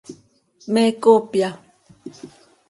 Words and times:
¿Me 0.73 0.83
coopya? 1.03 1.49